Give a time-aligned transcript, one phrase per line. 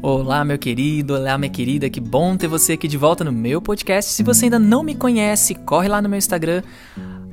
[0.00, 3.60] Olá, meu querido, olá, minha querida, que bom ter você aqui de volta no meu
[3.60, 4.12] podcast.
[4.12, 6.62] Se você ainda não me conhece, corre lá no meu Instagram,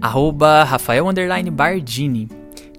[0.02, 1.06] arroba Rafael
[1.52, 2.28] Bardini.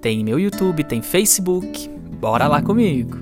[0.01, 1.89] Tem meu YouTube, tem Facebook,
[2.19, 3.17] bora lá comigo.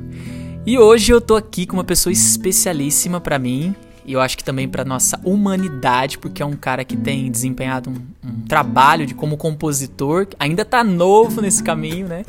[0.66, 4.44] E hoje eu tô aqui com uma pessoa especialíssima para mim, e eu acho que
[4.44, 9.14] também para nossa humanidade, porque é um cara que tem desempenhado um, um trabalho de
[9.14, 12.24] como compositor, ainda tá novo nesse caminho, né?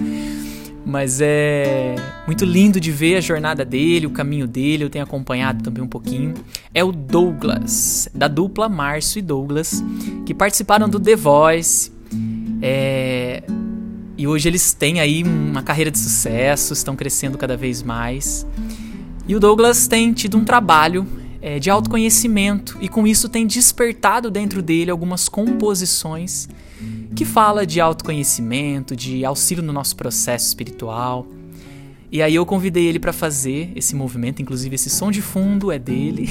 [0.88, 1.96] Mas é
[2.28, 5.88] muito lindo de ver a jornada dele, o caminho dele, eu tenho acompanhado também um
[5.88, 6.32] pouquinho.
[6.72, 9.82] É o Douglas, da dupla Márcio e Douglas,
[10.24, 11.90] que participaram do The Voice.
[12.62, 13.42] É...
[14.16, 18.46] E hoje eles têm aí uma carreira de sucesso, estão crescendo cada vez mais.
[19.26, 21.04] E o Douglas tem tido um trabalho
[21.42, 26.48] é, de autoconhecimento e com isso tem despertado dentro dele algumas composições
[27.14, 31.26] que fala de autoconhecimento, de auxílio no nosso processo espiritual.
[32.10, 35.78] E aí eu convidei ele para fazer esse movimento, inclusive esse som de fundo é
[35.78, 36.28] dele.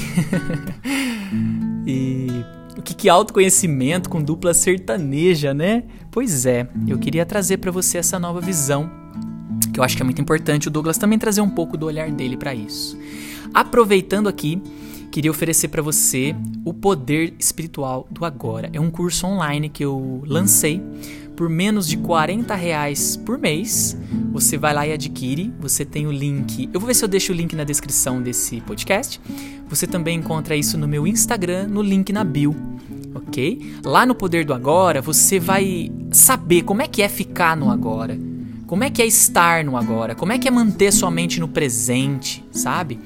[1.86, 2.28] e
[2.76, 5.84] o que que autoconhecimento com dupla sertaneja, né?
[6.10, 8.90] Pois é, eu queria trazer para você essa nova visão,
[9.72, 12.10] que eu acho que é muito importante o Douglas também trazer um pouco do olhar
[12.10, 12.98] dele para isso.
[13.52, 14.62] Aproveitando aqui,
[15.10, 18.70] queria oferecer para você o Poder Espiritual do Agora.
[18.72, 20.82] É um curso online que eu lancei
[21.36, 23.96] por menos de 40 reais por mês.
[24.32, 25.52] Você vai lá e adquire.
[25.60, 26.68] Você tem o link.
[26.72, 29.20] Eu vou ver se eu deixo o link na descrição desse podcast.
[29.68, 32.54] Você também encontra isso no meu Instagram, no link na bio.
[33.14, 33.74] Ok?
[33.84, 38.35] Lá no Poder do Agora, você vai saber como é que é ficar no agora
[38.66, 40.14] como é que é estar no agora?
[40.14, 42.98] Como é que é manter sua mente no presente, sabe?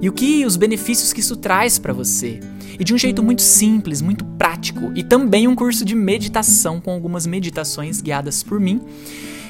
[0.00, 2.38] E o que os benefícios que isso traz para você?
[2.78, 6.92] E de um jeito muito simples, muito prático, e também um curso de meditação com
[6.92, 8.80] algumas meditações guiadas por mim.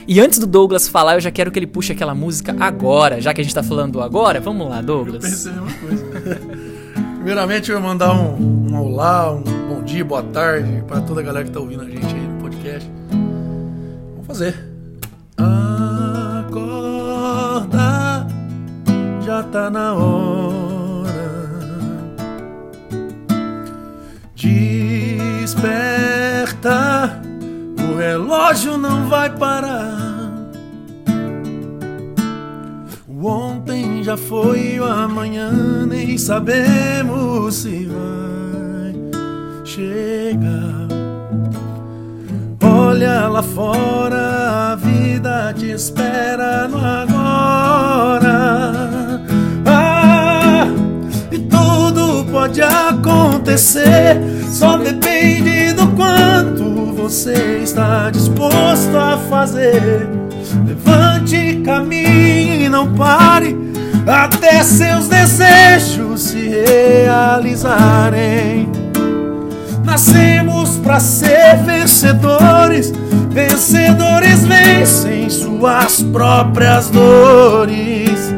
[0.06, 3.34] E antes do Douglas falar, eu já quero que ele puxe aquela música agora, já
[3.34, 4.40] que a gente tá falando agora.
[4.40, 5.22] Vamos lá, Douglas.
[5.22, 6.40] Eu pensei a mesma coisa.
[7.18, 11.24] Primeiramente, eu vou mandar um, um olá, um bom dia, boa tarde para toda a
[11.24, 12.90] galera que tá ouvindo a gente aí no podcast.
[13.10, 14.67] Vamos fazer.
[19.70, 20.48] Na hora.
[25.48, 27.20] Desperta,
[27.78, 29.96] o relógio não vai parar.
[33.08, 35.50] O ontem já foi, o amanhã
[35.86, 38.94] nem sabemos se vai
[39.64, 40.88] chegar.
[42.62, 47.07] Olha lá fora, a vida te espera no agora.
[52.58, 54.20] Pode acontecer,
[54.50, 60.08] só depende do quanto você está disposto a fazer.
[60.66, 63.56] Levante, caminhe e não pare
[64.06, 66.48] até seus desejos se
[67.04, 68.68] realizarem.
[69.84, 72.92] Nascemos para ser vencedores.
[73.30, 78.34] Vencedores vencem suas próprias dores.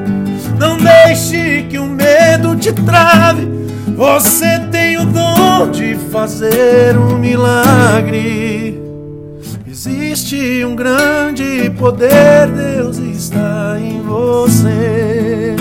[0.59, 3.60] Não deixe que o medo te trave.
[3.97, 8.81] Você tem o dom de fazer um milagre.
[9.67, 15.57] Existe um grande poder, Deus está em você.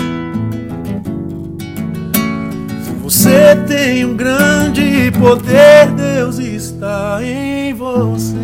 [3.02, 8.36] Você tem um grande poder, Deus está em você.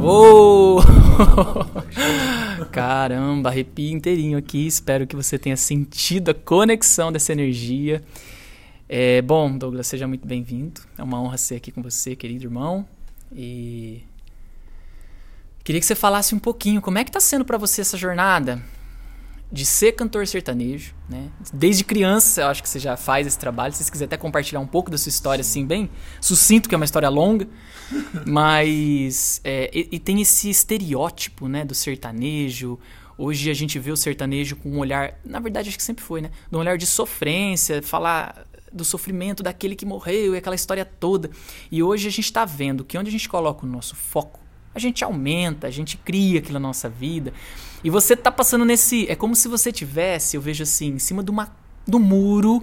[0.00, 0.80] Oh!
[2.74, 4.66] Caramba, arrepio inteirinho aqui.
[4.66, 8.02] Espero que você tenha sentido a conexão dessa energia.
[8.88, 10.80] É, bom, Douglas, seja muito bem-vindo.
[10.98, 12.84] É uma honra ser aqui com você, querido irmão.
[13.32, 14.02] E
[15.62, 18.60] queria que você falasse um pouquinho como é que está sendo para você essa jornada
[19.50, 21.30] de ser cantor sertanejo, né?
[21.52, 23.72] Desde criança, eu acho que você já faz esse trabalho.
[23.72, 25.90] Se você quiser até compartilhar um pouco da sua história, assim, bem
[26.20, 27.46] sucinto, que é uma história longa.
[28.26, 29.40] Mas.
[29.44, 32.78] É, e, e, tem esse estereótipo, né, do sertanejo.
[33.16, 35.20] Hoje a gente vê o sertanejo com um olhar.
[35.24, 36.30] Na verdade, acho que sempre foi, né?
[36.50, 41.30] Um olhar de sofrência, falar do sofrimento daquele que morreu e aquela história toda.
[41.70, 44.40] E hoje a gente está vendo que onde a gente coloca o nosso foco,
[44.74, 47.32] a gente aumenta, a gente cria aquilo na nossa vida.
[47.82, 49.06] E você tá passando nesse.
[49.08, 51.54] É como se você tivesse, eu vejo assim, em cima de uma,
[51.86, 52.62] do muro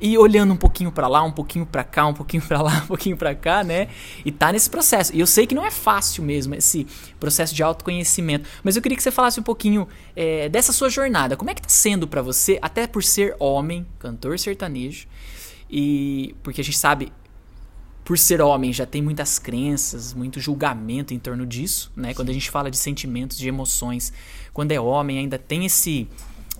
[0.00, 2.86] e olhando um pouquinho para lá, um pouquinho para cá, um pouquinho para lá, um
[2.88, 3.88] pouquinho para cá, né?
[4.24, 5.14] E tá nesse processo.
[5.14, 6.86] E eu sei que não é fácil mesmo esse
[7.20, 9.86] processo de autoconhecimento, mas eu queria que você falasse um pouquinho
[10.16, 11.36] é, dessa sua jornada.
[11.36, 15.06] Como é que tá sendo para você, até por ser homem, cantor sertanejo,
[15.70, 17.12] e porque a gente sabe
[18.04, 22.14] por ser homem já tem muitas crenças, muito julgamento em torno disso, né?
[22.14, 24.12] Quando a gente fala de sentimentos, de emoções,
[24.52, 26.08] quando é homem ainda tem esse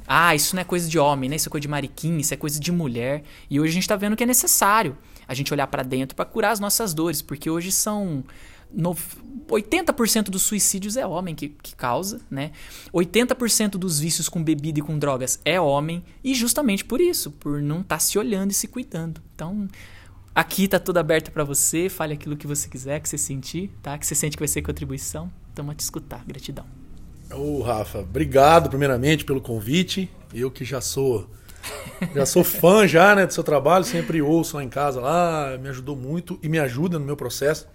[0.06, 1.36] Ah, isso não é coisa de homem, né?
[1.36, 3.22] Isso é coisa de mariquinha, isso é coisa de mulher.
[3.50, 4.96] E hoje a gente tá vendo que é necessário
[5.26, 8.24] a gente olhar para dentro para curar as nossas dores, porque hoje são
[8.72, 8.96] no,
[9.48, 12.52] 80% dos suicídios é homem que, que causa, né?
[12.92, 17.60] 80% dos vícios com bebida e com drogas é homem, e justamente por isso, por
[17.60, 19.20] não estar tá se olhando e se cuidando.
[19.34, 19.68] Então,
[20.34, 23.96] aqui tá tudo aberto para você, fale aquilo que você quiser, que você sentir, tá?
[23.98, 25.30] Que você sente que vai ser contribuição.
[25.52, 26.24] Então, a te escutar.
[26.26, 26.64] Gratidão.
[27.30, 30.10] Ô, oh, Rafa, obrigado primeiramente pelo convite.
[30.32, 31.28] Eu que já sou
[32.14, 35.68] já sou fã já, né, do seu trabalho, sempre ouço lá em casa lá, me
[35.68, 37.68] ajudou muito e me ajuda no meu processo.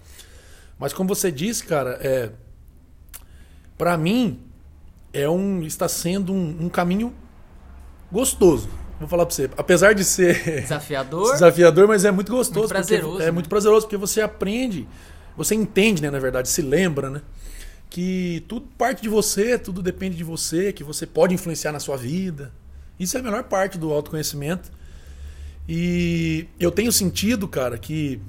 [0.78, 2.32] Mas como você disse, cara, é
[3.78, 4.40] para mim
[5.14, 7.14] é um está sendo um, um caminho
[8.12, 8.70] gostoso.
[9.00, 13.22] Vou falar para você, apesar de ser desafiador, desafiador, mas é muito gostoso, muito prazeroso,
[13.22, 13.32] é né?
[13.32, 14.88] muito prazeroso porque você aprende,
[15.36, 17.22] você entende, né, na verdade, se lembra, né,
[17.90, 21.96] que tudo parte de você, tudo depende de você, que você pode influenciar na sua
[21.96, 22.52] vida.
[23.00, 24.72] Isso é a melhor parte do autoconhecimento.
[25.70, 28.22] E eu tenho sentido, cara, que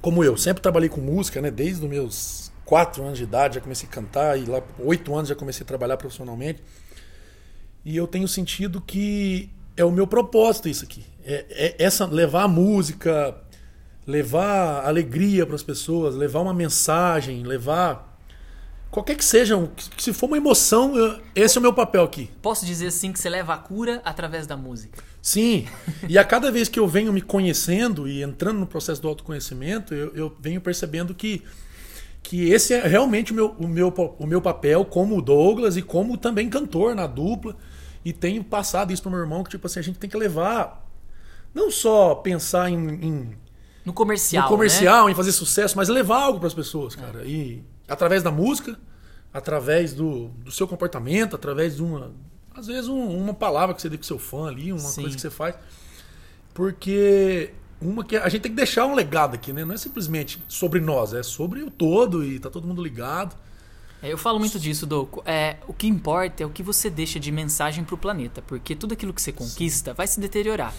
[0.00, 1.50] como eu sempre trabalhei com música, né?
[1.50, 5.28] Desde os meus quatro anos de idade já comecei a cantar e lá oito anos
[5.28, 6.62] já comecei a trabalhar profissionalmente.
[7.84, 11.04] E eu tenho sentido que é o meu propósito isso aqui.
[11.24, 13.34] É, é essa levar a música,
[14.06, 18.18] levar alegria para as pessoas, levar uma mensagem, levar
[18.90, 22.30] qualquer que seja, se for uma emoção, eu, esse é o meu papel aqui.
[22.42, 25.02] Posso dizer assim que você leva a cura através da música?
[25.22, 25.66] Sim.
[26.08, 29.94] E a cada vez que eu venho me conhecendo e entrando no processo do autoconhecimento,
[29.94, 31.42] eu, eu venho percebendo que,
[32.22, 36.16] que esse é realmente o meu, o, meu, o meu papel como Douglas e como
[36.16, 37.54] também cantor na dupla.
[38.04, 40.86] E tenho passado isso pro meu irmão, que tipo assim, a gente tem que levar.
[41.54, 42.76] Não só pensar em.
[42.76, 43.38] em
[43.84, 44.44] no comercial.
[44.44, 45.12] No comercial, né?
[45.12, 47.22] em fazer sucesso, mas levar algo para as pessoas, cara.
[47.22, 47.26] É.
[47.26, 48.78] E através da música,
[49.32, 52.12] através do, do seu comportamento, através de uma,
[52.54, 55.02] às vezes, um, uma palavra que você dê com seu fã ali, uma Sim.
[55.02, 55.54] coisa que você faz.
[56.52, 59.64] Porque uma que a gente tem que deixar um legado aqui, né?
[59.64, 63.36] Não é simplesmente sobre nós, é sobre o todo e tá todo mundo ligado.
[64.02, 65.22] É, eu falo muito disso, Doco.
[65.26, 68.74] É, o que importa é o que você deixa de mensagem para o planeta, porque
[68.76, 69.96] tudo aquilo que você conquista Sim.
[69.96, 70.74] vai se deteriorar.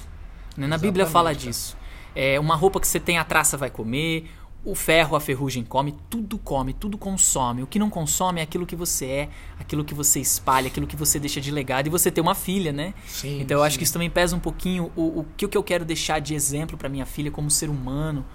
[0.56, 0.68] Né?
[0.68, 1.78] Na Bíblia fala disso.
[2.16, 4.30] É, uma roupa que você tem a traça vai comer,
[4.64, 7.64] o ferro, a ferrugem come, tudo come, tudo consome.
[7.64, 10.96] O que não consome é aquilo que você é, aquilo que você espalha, aquilo que
[10.96, 11.88] você deixa de legado.
[11.88, 12.94] E você tem uma filha, né?
[13.08, 13.68] Sim, então eu sim.
[13.68, 16.20] acho que isso também pesa um pouquinho o, o que, o que eu quero deixar
[16.20, 18.26] de exemplo para minha filha como ser humano.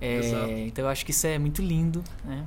[0.00, 2.44] É, então eu acho que isso é muito lindo, né?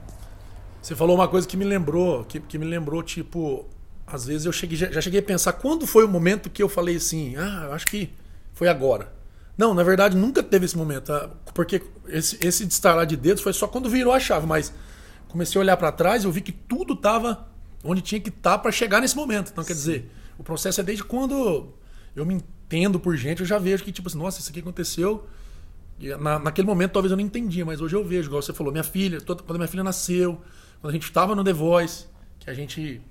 [0.86, 3.66] Você falou uma coisa que me lembrou, que, que me lembrou, tipo,
[4.06, 6.70] às vezes eu cheguei, já, já cheguei a pensar quando foi o momento que eu
[6.70, 8.12] falei assim, ah, acho que
[8.54, 9.12] foi agora.
[9.58, 11.28] Não, na verdade nunca teve esse momento, tá?
[11.56, 14.72] porque esse, esse destalar de dedos foi só quando virou a chave, mas
[15.28, 17.48] comecei a olhar para trás e eu vi que tudo estava
[17.84, 19.50] onde tinha que estar tá para chegar nesse momento.
[19.52, 19.68] Então, Sim.
[19.70, 21.74] quer dizer, o processo é desde quando
[22.16, 25.26] eu me entendo por gente, eu já vejo que, tipo assim, nossa, isso aqui aconteceu.
[26.00, 28.72] E na, naquele momento talvez eu não entendia, mas hoje eu vejo, igual você falou,
[28.72, 30.40] minha filha, toda, quando minha filha nasceu,
[30.86, 32.06] quando a gente estava no The Voice,
[32.38, 33.02] que a gente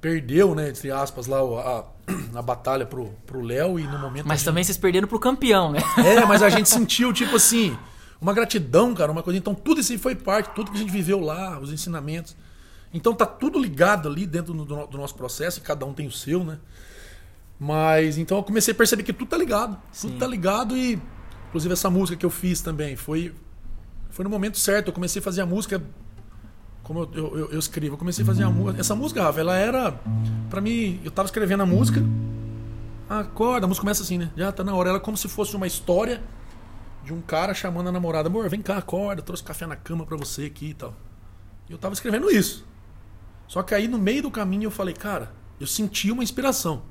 [0.00, 1.84] perdeu, né, entre aspas, lá a,
[2.38, 4.28] a batalha pro, pro Léo e no momento.
[4.28, 4.44] Mas gente...
[4.44, 5.80] também vocês perderam pro campeão, né?
[5.98, 7.76] É, mas a gente sentiu, tipo assim,
[8.20, 9.36] uma gratidão, cara, uma coisa.
[9.36, 12.36] Então tudo isso aí foi parte, tudo que a gente viveu lá, os ensinamentos.
[12.94, 16.12] Então tá tudo ligado ali dentro do, do nosso processo, e cada um tem o
[16.12, 16.60] seu, né?
[17.58, 19.76] Mas então eu comecei a perceber que tudo tá ligado.
[19.90, 20.10] Sim.
[20.10, 20.96] Tudo tá ligado e.
[21.48, 23.34] Inclusive essa música que eu fiz também foi.
[24.10, 24.88] Foi no momento certo.
[24.88, 25.82] Eu comecei a fazer a música
[26.90, 28.80] como eu, eu, eu, escrevo, eu comecei a fazer a música.
[28.80, 29.92] Essa música, Rafa, ela era.
[30.50, 32.02] para mim, eu tava escrevendo a música.
[33.08, 34.28] Acorda, a música começa assim, né?
[34.36, 34.88] Já tá na hora.
[34.88, 36.20] Ela é como se fosse uma história
[37.04, 40.16] de um cara chamando a namorada: Amor, vem cá, acorda, trouxe café na cama pra
[40.16, 40.92] você aqui e tal.
[41.68, 42.66] E eu tava escrevendo isso.
[43.46, 45.30] Só que aí no meio do caminho eu falei, cara,
[45.60, 46.82] eu senti uma inspiração.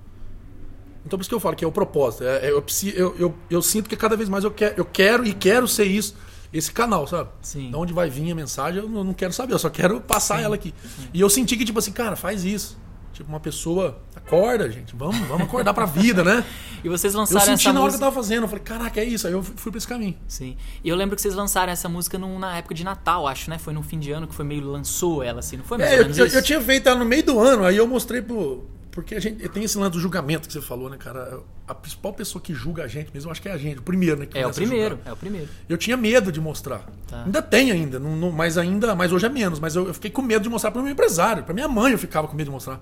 [1.05, 2.23] Então por isso que eu falo que é o propósito.
[2.23, 2.63] É, é, eu,
[2.95, 5.87] eu, eu, eu, sinto que cada vez mais eu, quer, eu quero e quero ser
[5.87, 6.15] isso
[6.51, 7.29] esse canal, sabe?
[7.41, 7.69] Sim.
[7.69, 10.43] De onde vai vir a mensagem, eu não quero saber, eu só quero passar Sim.
[10.43, 10.73] ela aqui.
[10.83, 11.07] Sim.
[11.13, 12.77] E eu senti que, tipo assim, cara, faz isso.
[13.13, 16.43] Tipo, uma pessoa, acorda, gente, vamos, vamos acordar pra vida, né?
[16.83, 17.51] e vocês lançaram essa música...
[17.51, 19.27] Eu senti na hora que eu tava fazendo, eu falei, caraca, é isso.
[19.27, 20.17] Aí eu fui pra esse caminho.
[20.27, 20.55] Sim.
[20.83, 23.57] E eu lembro que vocês lançaram essa música num, na época de Natal, acho, né?
[23.57, 25.99] Foi no fim de ano que foi meio lançou ela, assim, não foi mais é,
[25.99, 29.15] eu, eu, eu, tinha feito ela no meio do ano, aí eu mostrei pro, porque
[29.15, 31.39] a gente tem esse lance do julgamento que você falou, né, cara?
[31.67, 34.19] A principal pessoa que julga a gente mesmo, acho que é a gente, o primeiro,
[34.19, 34.27] né?
[34.33, 35.47] é o primeiro, é o primeiro.
[35.67, 36.89] Eu tinha medo de mostrar.
[37.07, 37.23] Tá.
[37.23, 39.59] Ainda tem ainda, não, não, mas ainda, mas hoje é menos.
[39.59, 41.91] Mas eu, eu fiquei com medo de mostrar para o meu empresário, para minha mãe
[41.91, 42.81] eu ficava com medo de mostrar.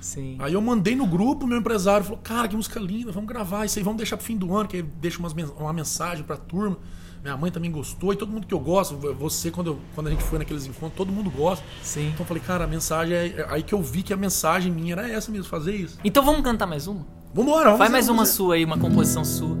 [0.00, 0.36] Sim.
[0.38, 3.78] Aí eu mandei no grupo, meu empresário falou: Cara, que música linda, vamos gravar isso
[3.78, 6.78] aí, vamos deixar pro fim do ano, que aí deixa umas, uma mensagem pra turma.
[7.26, 10.10] Minha mãe também gostou e todo mundo que eu gosto, você, quando, eu, quando a
[10.10, 11.64] gente foi naqueles encontros, todo mundo gosta.
[11.82, 12.06] Sim.
[12.10, 13.26] Então eu falei, cara, a mensagem é.
[13.26, 15.98] é aí que eu vi que a mensagem minha era essa mesmo, fazer isso.
[16.04, 17.04] Então vamos cantar mais uma?
[17.34, 18.32] Vambora, vamos Faz fazer, mais uma fazer.
[18.32, 19.56] sua aí, uma composição sua.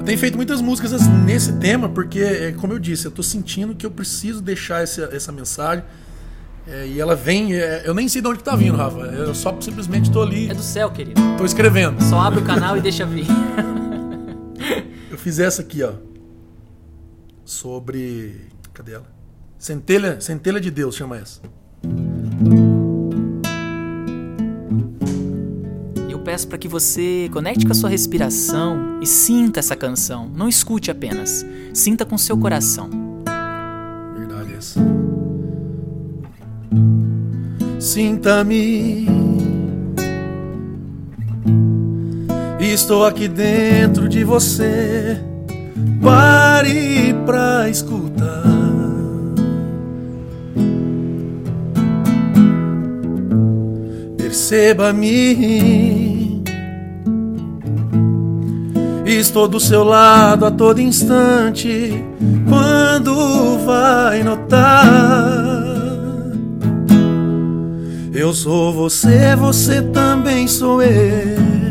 [0.00, 3.72] Eu tenho feito muitas músicas nesse tema, porque, é, como eu disse, eu tô sentindo
[3.72, 5.84] que eu preciso deixar essa, essa mensagem.
[6.66, 7.54] É, e ela vem.
[7.54, 8.98] é, eu nem sei de onde que tá vindo, Rafa.
[9.02, 11.20] Eu só simplesmente tô ali, É do céu, querido.
[11.38, 12.02] tô escrevendo.
[12.02, 13.24] Só abre o canal e deixa vir.
[15.26, 15.92] Fiz essa aqui, ó.
[17.44, 18.42] Sobre.
[18.72, 19.12] Cadê ela?
[19.58, 21.40] Centelha, Centelha de Deus chama essa.
[26.08, 30.28] Eu peço para que você conecte com a sua respiração e sinta essa canção.
[30.28, 32.88] Não escute apenas, sinta com seu coração.
[34.16, 34.78] Verdade essa.
[37.80, 39.35] Sinta-me.
[42.76, 45.18] Estou aqui dentro de você.
[46.02, 48.44] Pare pra escutar.
[54.18, 55.64] Perceba-me.
[59.06, 62.04] Estou do seu lado a todo instante.
[62.46, 64.84] Quando vai notar?
[68.12, 71.65] Eu sou você, você também sou eu.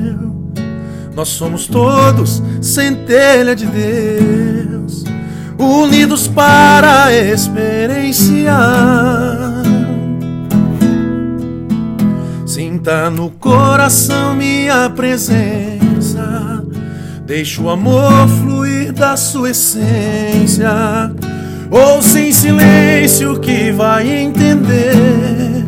[1.15, 5.05] Nós somos todos centelha de Deus,
[5.57, 9.63] unidos para experienciar.
[12.45, 16.61] Sinta no coração minha presença.
[17.25, 20.69] Deixa o amor fluir da sua essência.
[21.71, 25.65] Ouça em silêncio que vai entender.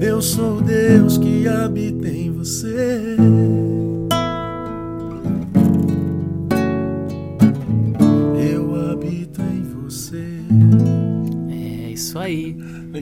[0.00, 2.01] Eu sou Deus que habita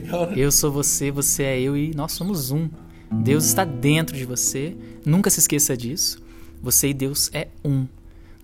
[0.01, 0.33] Legal, né?
[0.35, 2.69] Eu sou você, você é eu e nós somos um.
[3.11, 4.75] Deus está dentro de você.
[5.05, 6.21] Nunca se esqueça disso.
[6.61, 7.87] Você e Deus é um.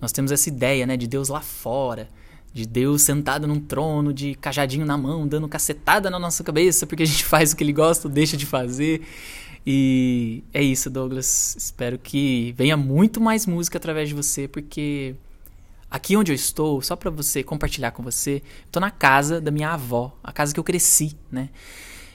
[0.00, 2.08] Nós temos essa ideia, né, de Deus lá fora,
[2.52, 7.02] de Deus sentado num trono, de cajadinho na mão, dando cacetada na nossa cabeça porque
[7.02, 9.02] a gente faz o que ele gosta deixa de fazer.
[9.66, 11.56] E é isso, Douglas.
[11.58, 15.14] Espero que venha muito mais música através de você, porque
[15.90, 19.70] aqui onde eu estou, só pra você compartilhar com você, tô na casa da minha
[19.70, 21.48] avó, a casa que eu cresci, né?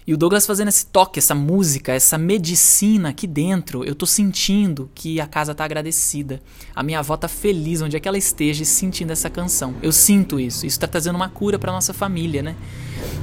[0.06, 4.92] E o Douglas fazendo esse toque, essa música, essa medicina aqui dentro, eu tô sentindo
[4.94, 6.42] que a casa tá agradecida.
[6.76, 9.76] A minha avó tá feliz onde é que ela esteja sentindo essa canção.
[9.82, 10.66] Eu sinto isso.
[10.66, 12.54] Isso tá trazendo uma cura pra nossa família, né?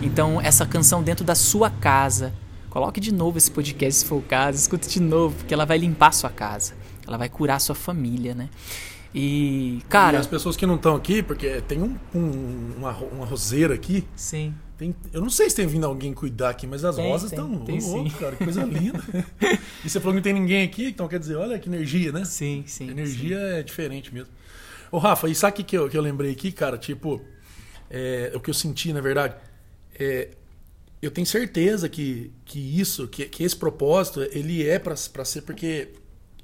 [0.00, 2.33] Então, essa canção dentro da sua casa.
[2.71, 5.76] Coloque de novo esse podcast se for o caso, escute de novo, porque ela vai
[5.76, 6.73] limpar a sua casa.
[7.07, 8.49] Ela vai curar a sua família, né?
[9.14, 13.26] E, E cara, as pessoas que não estão aqui, porque tem um, um- uma, uma
[13.26, 14.05] roseira aqui.
[14.14, 14.55] sim.
[14.79, 17.67] Tem- eu não sei se tem vindo alguém cuidar aqui, mas as Tem, rosas estão.
[17.79, 18.09] sim.
[18.19, 18.99] cara, que coisa linda.
[19.85, 22.25] e você falou que não tem ninguém aqui, então quer dizer, olha que energia, né?
[22.25, 22.88] Sim, sim.
[22.88, 24.33] A energia é diferente mesmo.
[24.90, 26.79] Ô, Rafa, e sabe o que, que, eu, que eu lembrei aqui, cara?
[26.79, 27.21] Tipo,
[27.90, 29.35] é, o que eu senti, na verdade,
[29.99, 30.31] é,
[31.02, 35.88] eu tenho certeza que, que isso, que, que esse propósito, ele é pra ser, porque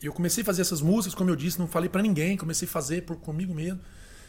[0.03, 2.71] eu comecei a fazer essas músicas, como eu disse, não falei pra ninguém, comecei a
[2.71, 3.81] fazer por comigo mesmo.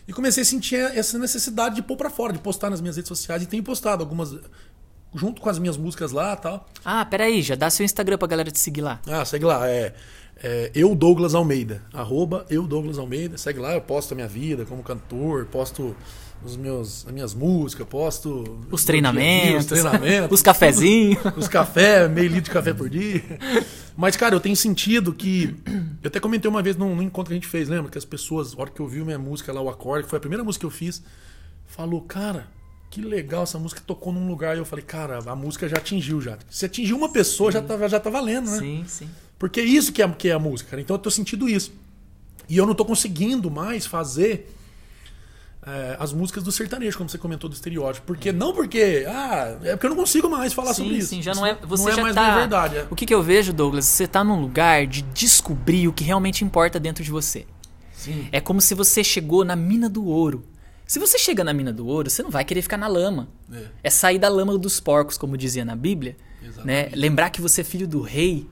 [0.07, 3.09] E comecei a sentir essa necessidade de pôr pra fora, de postar nas minhas redes
[3.09, 3.43] sociais.
[3.43, 4.33] E tenho postado algumas,
[5.13, 6.69] junto com as minhas músicas lá e tal.
[6.85, 9.01] Ah, peraí, já dá seu Instagram pra galera te seguir lá.
[9.05, 9.93] Ah, segue lá, é,
[10.43, 14.65] é eu Douglas Almeida, arroba eu Douglas Almeida, segue lá, eu posto a minha vida
[14.65, 15.95] como cantor, posto
[16.43, 21.19] os meus, as minhas músicas, posto Os os treinamentos, treinamentos, os cafezinhos.
[21.35, 23.23] os café, meio litro de café por dia.
[23.95, 25.55] Mas, cara, eu tenho sentido que.
[26.03, 27.89] Eu até comentei uma vez num, num encontro que a gente fez, lembra?
[27.89, 30.19] Que as pessoas, a hora que ouviu minha música lá, o acorde, que foi a
[30.19, 31.01] primeira música que eu fiz,
[31.65, 32.47] falou, cara,
[32.89, 34.55] que legal essa música tocou num lugar.
[34.55, 36.37] E eu falei, cara, a música já atingiu já.
[36.49, 38.59] Se atingiu uma pessoa, já tá, já tá valendo, né?
[38.59, 39.09] Sim, sim.
[39.37, 40.81] Porque é isso que é, que é a música, cara.
[40.81, 41.71] Então eu tô sentindo isso.
[42.49, 44.53] E eu não tô conseguindo mais fazer
[45.65, 48.07] é, as músicas do sertanejo, como você comentou do estereótipo.
[48.07, 49.05] Porque não porque.
[49.07, 51.09] Ah, é porque eu não consigo mais falar sim, sobre isso.
[51.09, 51.55] sim, já não é.
[51.55, 52.37] Você não é já mais tá.
[52.37, 52.77] verdade.
[52.77, 52.87] é.
[52.89, 53.85] O que, que eu vejo, Douglas?
[53.85, 57.45] Você tá num lugar de descobrir o que realmente importa dentro de você.
[57.91, 58.29] Sim.
[58.31, 60.45] É como se você chegou na mina do ouro.
[60.85, 63.27] Se você chega na mina do ouro, você não vai querer ficar na lama.
[63.51, 63.65] É.
[63.83, 66.15] É sair da lama dos porcos, como dizia na Bíblia.
[66.63, 66.89] Né?
[66.93, 68.47] Lembrar que você é filho do rei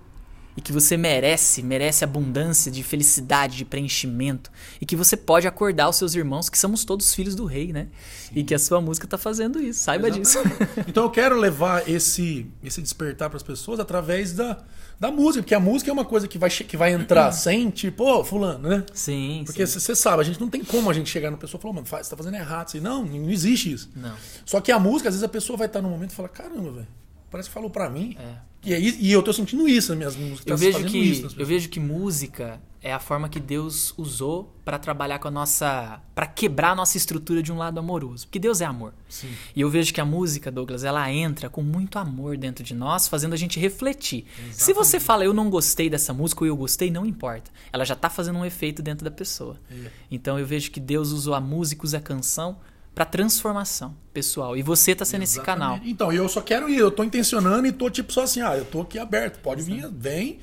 [0.58, 5.90] e que você merece, merece abundância de felicidade, de preenchimento e que você pode acordar
[5.90, 7.88] os seus irmãos que somos todos filhos do rei, né?
[8.28, 8.34] Sim.
[8.36, 10.68] E que a sua música está fazendo isso, saiba Exatamente.
[10.68, 10.84] disso.
[10.88, 14.64] então eu quero levar esse esse despertar para as pessoas através da
[15.00, 18.04] da música, porque a música é uma coisa que vai, que vai entrar sem, tipo,
[18.04, 18.86] ô, oh, fulano, né?
[18.94, 19.44] Sim.
[19.46, 21.74] Porque você sabe, a gente não tem como a gente chegar na pessoa e falar,
[21.74, 22.68] mano, você tá fazendo errado.
[22.68, 23.90] Assim, não, não existe isso.
[23.96, 24.16] Não.
[24.46, 26.72] Só que a música, às vezes a pessoa vai estar num momento e fala, caramba,
[26.72, 26.88] velho,
[27.30, 28.16] parece que falou para mim.
[28.18, 28.36] É.
[28.65, 30.48] E, aí, e eu tô sentindo isso nas minhas músicas.
[30.48, 34.77] Eu, tá vejo que, eu vejo que música é a forma que Deus usou para
[34.77, 36.01] trabalhar com a nossa.
[36.13, 38.27] para quebrar a nossa estrutura de um lado amoroso.
[38.27, 38.93] Porque Deus é amor.
[39.10, 39.29] Sim.
[39.55, 43.07] E eu vejo que a música, Douglas, ela entra com muito amor dentro de nós,
[43.07, 44.25] fazendo a gente refletir.
[44.34, 44.63] Exatamente.
[44.63, 47.50] Se você fala, eu não gostei dessa música ou eu gostei, não importa.
[47.74, 49.60] Ela já tá fazendo um efeito dentro da pessoa.
[49.72, 49.89] É.
[50.12, 52.57] Então eu vejo que Deus usou a música, usa a canção
[52.96, 54.56] para transformação pessoal.
[54.56, 55.38] E você tá sendo Exatamente.
[55.38, 55.80] esse canal.
[55.84, 58.64] Então, eu só quero ir, eu tô intencionando e tô tipo só assim, ah, eu
[58.64, 60.40] tô aqui aberto, pode vir, vem.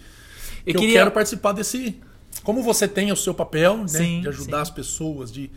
[0.66, 0.88] Eu, queria...
[0.88, 1.98] eu quero participar desse.
[2.44, 3.88] Como você tem o seu papel, né?
[3.88, 4.62] Sim, de ajudar sim.
[4.62, 5.50] as pessoas, de.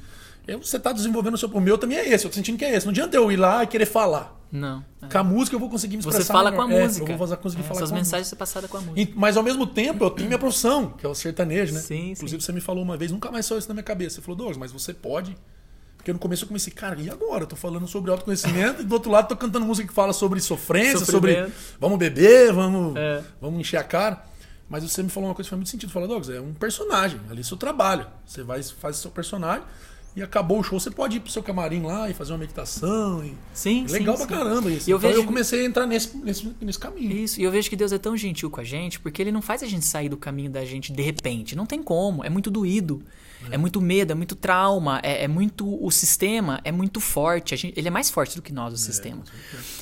[0.62, 1.50] Você tá desenvolvendo o seu.
[1.50, 2.86] O meu também é esse, eu tô sentindo que é esse.
[2.86, 4.34] Não adianta eu ir lá e querer falar.
[4.52, 4.86] Não.
[5.02, 5.08] É.
[5.08, 6.24] Com a música eu vou conseguir me expressar.
[6.24, 6.68] Você fala melhor.
[6.68, 7.12] com a música.
[7.12, 9.02] É, eu vou conseguir é, falar Suas com mensagens são passadas com a música.
[9.02, 11.80] E, mas ao mesmo tempo eu tenho minha profissão, que é o sertanejo, né?
[11.82, 12.46] Sim, Inclusive sim.
[12.46, 14.16] você me falou uma vez, nunca mais saiu isso na minha cabeça.
[14.16, 15.36] Você falou, Douglas, mas você pode
[16.06, 17.46] porque no começo eu comecei, cara, e agora?
[17.46, 20.40] Eu tô falando sobre autoconhecimento e do outro lado tô cantando música que fala sobre
[20.40, 21.48] sofrência, sobre
[21.80, 23.24] vamos beber, vamos, é.
[23.42, 24.24] vamos encher a cara.
[24.70, 25.92] Mas você me falou uma coisa que faz muito sentido.
[25.92, 28.06] Fala, Douglas, é um personagem, ali é seu trabalho.
[28.24, 29.64] Você vai faz seu personagem
[30.16, 33.26] e acabou o show, você pode ir pro seu camarim lá e fazer uma meditação.
[33.26, 33.34] E...
[33.52, 34.44] Sim, é Legal sim, pra sim.
[34.44, 34.88] caramba isso.
[34.88, 35.24] E eu, então vejo...
[35.24, 37.12] eu comecei a entrar nesse, nesse, nesse caminho.
[37.12, 39.42] Isso, e eu vejo que Deus é tão gentil com a gente, porque ele não
[39.42, 41.56] faz a gente sair do caminho da gente de repente.
[41.56, 43.02] Não tem como, é muito doído.
[43.52, 45.84] É muito medo, é muito trauma, é, é muito.
[45.84, 47.56] O sistema é muito forte.
[47.56, 49.24] Gente, ele é mais forte do que nós, o é, sistema.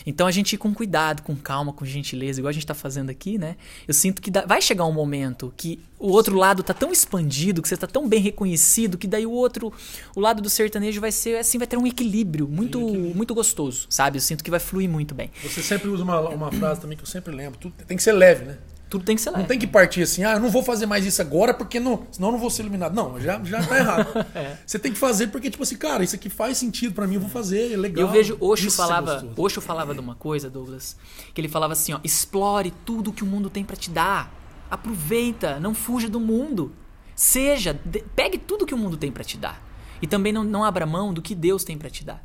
[0.05, 3.10] Então a gente ir com cuidado, com calma, com gentileza, igual a gente está fazendo
[3.10, 3.55] aqui, né?
[3.88, 7.62] Eu sinto que dá, vai chegar um momento que o outro lado tá tão expandido,
[7.62, 9.72] que você tá tão bem reconhecido, que daí o outro,
[10.15, 13.15] o lado do sertanejo vai ser assim, vai ter um equilíbrio muito, equilíbrio.
[13.15, 14.17] muito gostoso, sabe?
[14.17, 15.32] Eu sinto que vai fluir muito bem.
[15.41, 18.12] Você sempre usa uma, uma frase também que eu sempre lembro: tudo tem que ser
[18.12, 18.58] leve, né?
[18.93, 19.41] Tudo tem que ser leve.
[19.41, 22.05] Não tem que partir assim, ah, eu não vou fazer mais isso agora porque não,
[22.12, 22.93] senão eu não vou ser iluminado.
[22.93, 24.07] Não, já, já tá errado.
[24.35, 24.55] é.
[24.63, 27.21] Você tem que fazer porque, tipo assim, cara, isso aqui faz sentido para mim, eu
[27.21, 28.05] vou fazer, é legal.
[28.05, 30.95] Eu vejo Osho falava, Osho falava de uma coisa, Douglas,
[31.33, 34.31] que ele falava assim, ó, explore tudo que o mundo tem para te dar.
[34.70, 36.72] Aproveita, não fuja do mundo.
[37.15, 39.59] Seja, de, pegue tudo que o mundo tem para te dar.
[40.03, 42.24] E também não, não abra mão do que Deus tem para te dar.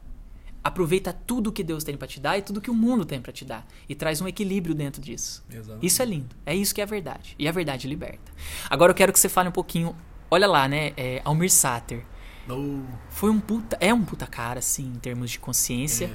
[0.68, 3.32] Aproveita tudo que Deus tem para te dar e tudo que o mundo tem para
[3.32, 3.66] te dar.
[3.88, 5.42] E traz um equilíbrio dentro disso.
[5.50, 5.78] Exato.
[5.80, 6.36] Isso é lindo.
[6.44, 7.34] É isso que é a verdade.
[7.38, 8.30] E a verdade liberta.
[8.68, 9.96] Agora eu quero que você fale um pouquinho.
[10.30, 10.92] Olha lá, né?
[10.94, 12.04] É, Almir Sater.
[12.46, 12.80] Oh.
[13.08, 13.78] Foi um puta.
[13.80, 16.10] É um puta cara, assim, em termos de consciência.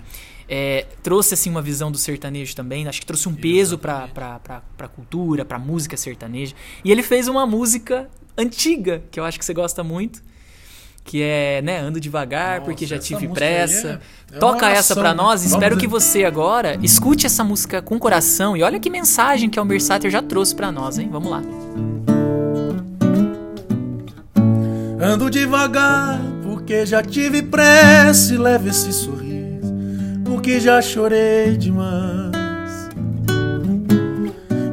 [0.47, 0.81] É.
[0.81, 2.87] É, trouxe, assim, uma visão do sertanejo também.
[2.87, 6.53] Acho que trouxe um peso pra, pra, pra, pra cultura, pra música sertaneja.
[6.83, 10.21] E ele fez uma música antiga, que eu acho que você gosta muito
[11.03, 13.99] que é, né, ando devagar Nossa, porque já tive pressa.
[14.31, 15.43] É, é Toca essa para nós.
[15.43, 19.81] Espero que você agora escute essa música com coração e olha que mensagem que Almir
[19.81, 21.09] Sater já trouxe para nós, hein?
[21.11, 21.41] Vamos lá.
[24.99, 29.23] Ando devagar porque já tive pressa e leve esse sorriso
[30.23, 32.33] porque já chorei demais.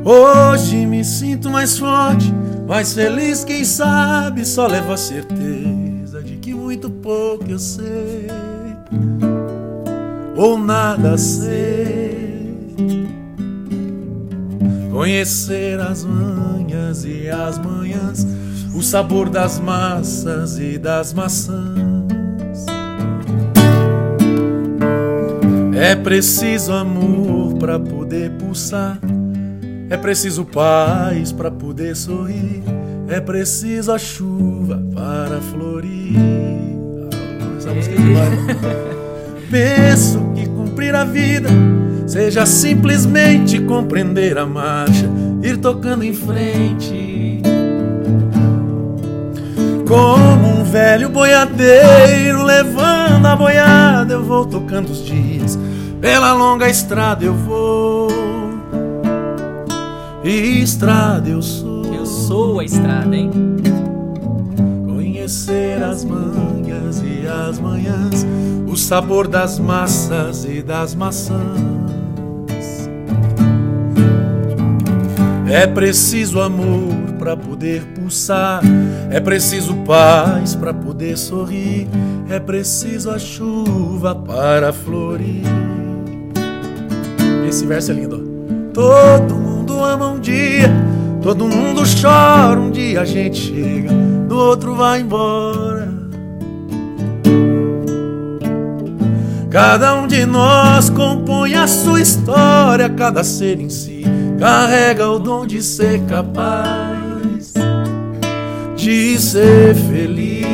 [0.05, 2.33] Hoje me sinto mais forte,
[2.67, 5.70] mais feliz, quem sabe só leva a certeza
[6.71, 8.29] muito pouco eu sei,
[10.37, 12.47] ou nada sei.
[14.93, 18.25] Conhecer as manhas e as manhãs,
[18.73, 22.67] o sabor das massas e das maçãs.
[25.75, 28.97] É preciso amor para poder pulsar,
[29.91, 32.63] é preciso paz para poder sorrir.
[33.09, 34.90] É preciso a chuva
[35.41, 36.17] para florir.
[37.57, 41.49] Essa música é Penso que cumprir a vida
[42.07, 45.09] seja simplesmente compreender a marcha,
[45.43, 47.41] ir tocando em frente.
[49.89, 55.59] Como um velho boiadeiro levando a boiada, eu vou tocando os dias.
[56.01, 58.09] Pela longa estrada eu vou,
[60.25, 63.31] e estrada eu sou sou a estrada, hein?
[65.31, 68.27] Conhecer as manhas e as manhãs,
[68.67, 71.39] o sabor das massas e das maçãs.
[75.49, 78.61] É preciso amor para poder pulsar,
[79.09, 81.87] é preciso paz para poder sorrir,
[82.29, 85.45] é preciso a chuva para florir.
[87.49, 88.29] Esse verso é lindo.
[88.75, 90.69] Todo mundo ama um dia
[91.23, 93.91] Todo mundo chora, um dia a gente chega,
[94.41, 95.89] outro vai embora.
[99.51, 104.05] Cada um de nós compõe a sua história, cada ser em si
[104.41, 107.53] carrega o dom de ser capaz
[108.75, 110.47] de ser feliz,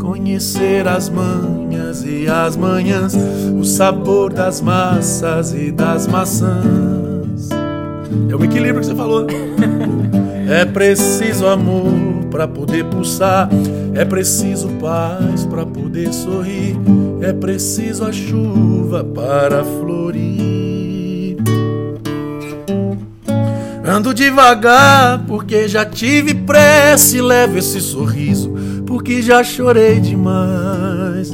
[0.00, 7.50] conhecer as manhas e as manhãs, o sabor das massas e das maçãs.
[8.30, 9.26] É o equilíbrio que você falou.
[10.48, 11.92] É preciso amor
[12.30, 13.48] para poder pulsar,
[13.94, 16.76] é preciso paz para poder sorrir,
[17.20, 21.36] é preciso a chuva para florir.
[23.84, 28.54] Ando devagar porque já tive pressa e levo esse sorriso
[28.86, 31.32] porque já chorei demais.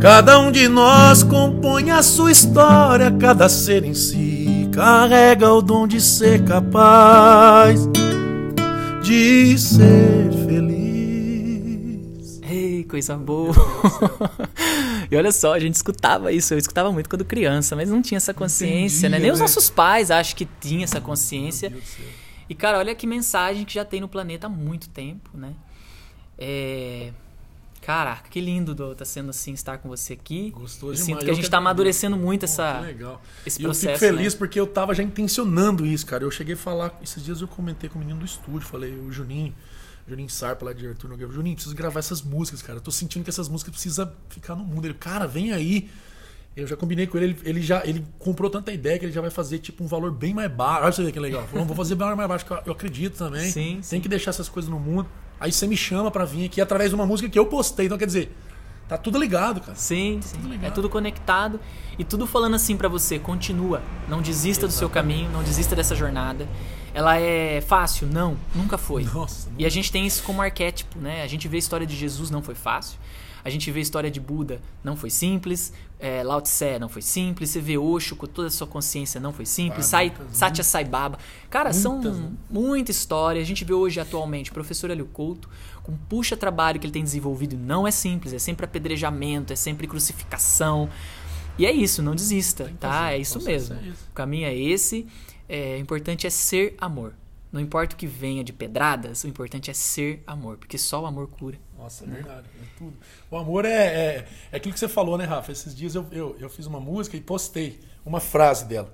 [0.00, 4.31] Cada um de nós compõe a sua história, cada ser em si
[4.72, 7.86] carrega o dom de ser capaz
[9.02, 12.40] de ser feliz.
[12.42, 13.52] Ei, coisa boa.
[15.10, 18.16] e olha só, a gente escutava isso, eu escutava muito quando criança, mas não tinha
[18.16, 19.18] essa consciência, né?
[19.18, 19.44] Entendia, Nem os né?
[19.44, 21.72] nossos pais acho que tinham essa consciência.
[22.48, 25.52] E cara, olha que mensagem que já tem no planeta há muito tempo, né?
[26.38, 27.12] É...
[27.82, 30.50] Caraca, que lindo do, tá sendo assim estar com você aqui.
[30.50, 31.04] Gostou eu demais.
[31.04, 31.56] sinto que Eu a gente tá agradeço.
[31.56, 33.22] amadurecendo muito Pô, essa, que legal.
[33.44, 33.98] esse E eu processo.
[33.98, 34.38] fico feliz né?
[34.38, 36.22] porque eu tava já intencionando isso, cara.
[36.24, 39.10] Eu cheguei a falar, esses dias eu comentei com o menino do estúdio, falei, o
[39.10, 39.52] Juninho,
[40.08, 42.78] Juninho Sarpa lá de Arthur Nogueira, Juninho, preciso gravar essas músicas, cara.
[42.78, 44.84] Eu tô sentindo que essas músicas precisam ficar no mundo.
[44.86, 45.90] Ele, cara, vem aí.
[46.54, 49.22] Eu já combinei com ele, ele, ele já ele comprou tanta ideia que ele já
[49.22, 50.82] vai fazer tipo um valor bem mais baixo.
[50.84, 51.48] Olha você ver que legal.
[51.48, 53.50] Falou, vou fazer valor mais baixo, que eu- eu acredito também.
[53.50, 54.00] Sim, Tem sim.
[54.00, 55.08] que deixar essas coisas no mundo.
[55.42, 57.86] Aí você me chama pra vir aqui através de uma música que eu postei.
[57.86, 58.32] Então quer dizer,
[58.88, 59.74] tá tudo ligado, cara.
[59.74, 60.36] Sim, sim.
[60.44, 60.64] ligado.
[60.64, 61.58] É tudo conectado
[61.98, 65.96] e tudo falando assim pra você, continua, não desista do seu caminho, não desista dessa
[65.96, 66.46] jornada.
[66.94, 68.06] Ela é fácil?
[68.06, 69.02] Não, nunca foi.
[69.02, 71.24] Nossa, E a gente tem isso como arquétipo, né?
[71.24, 72.96] A gente vê a história de Jesus, não foi fácil.
[73.44, 75.72] A gente vê a história de Buda, não foi simples.
[75.98, 77.50] É, Lao Tse, não foi simples.
[77.50, 79.86] Você vê Osho com toda a sua consciência, não foi simples.
[79.86, 81.18] Ah, Sai, muitas, Satya Sai Baba.
[81.50, 82.30] Cara, são Muitas, né?
[82.50, 83.40] muita história.
[83.40, 85.48] A gente vê hoje, atualmente, o professor Helio Couto,
[85.82, 87.56] com um puxa trabalho que ele tem desenvolvido.
[87.56, 90.88] Não é simples, é sempre apedrejamento, é sempre crucificação.
[91.58, 92.90] E é isso, não desista, Tem tá?
[92.90, 93.76] fazer, É isso mesmo.
[93.76, 94.08] é isso.
[94.10, 95.06] O caminho é esse.
[95.48, 97.12] É, o importante é ser amor.
[97.52, 101.06] Não importa o que venha de pedradas, o importante é ser amor, porque só o
[101.06, 101.58] amor cura.
[101.82, 102.46] Nossa, é verdade.
[102.60, 102.96] É tudo.
[103.30, 105.50] O amor é, é, é aquilo que você falou, né, Rafa?
[105.50, 108.92] Esses dias eu, eu, eu fiz uma música e postei uma frase dela.